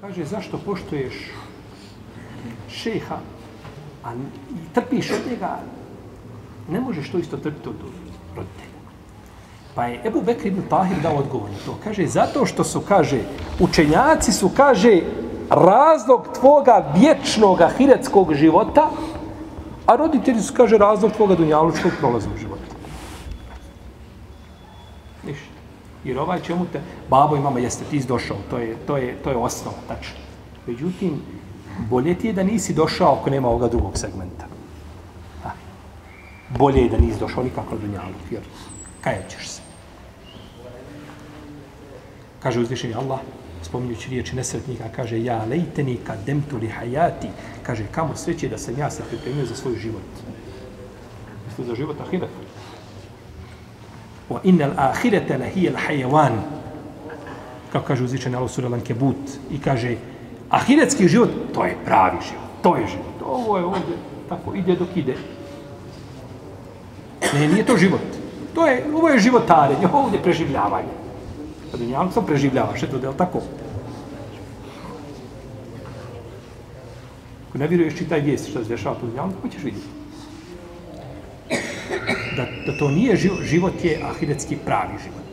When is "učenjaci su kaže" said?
13.60-15.00